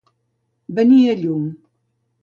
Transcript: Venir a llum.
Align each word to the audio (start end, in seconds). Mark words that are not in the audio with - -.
Venir 0.79 1.03
a 1.13 1.15
llum. 1.21 1.47